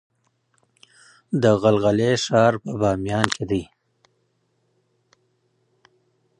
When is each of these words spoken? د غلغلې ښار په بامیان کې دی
د 1.41 1.43
غلغلې 1.61 2.11
ښار 2.25 2.53
په 2.63 2.71
بامیان 2.81 3.27
کې 3.35 3.45
دی 3.51 3.63